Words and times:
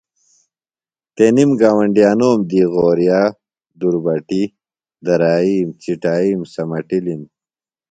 تنِم 1.15 1.51
گاونڈیانوم 1.59 2.39
دی 2.49 2.61
غورِیہ، 2.73 3.21
دُربٹیۡ 3.79 4.47
درائِیم، 5.05 5.67
چٹائِیم 5.81 6.41
سمٹِلم۔ 6.53 7.21